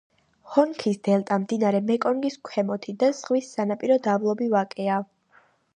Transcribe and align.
ჰონგჰის 0.53 0.95
დელტა, 1.07 1.37
მდინარე 1.43 1.81
მეკონგის 1.91 2.39
ქვემოთი 2.49 2.97
და 3.05 3.13
ზღვის 3.19 3.55
სანაპირო 3.59 4.01
დაბლობი 4.09 4.53
ვაკეა. 4.57 5.03